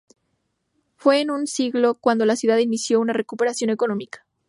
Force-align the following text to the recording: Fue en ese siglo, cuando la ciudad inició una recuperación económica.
Fue 0.95 1.21
en 1.21 1.29
ese 1.29 1.45
siglo, 1.45 1.93
cuando 1.93 2.25
la 2.25 2.35
ciudad 2.35 2.57
inició 2.57 2.99
una 2.99 3.13
recuperación 3.13 3.69
económica. 3.69 4.25